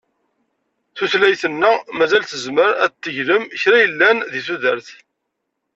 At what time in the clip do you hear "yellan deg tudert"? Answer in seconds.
3.83-4.89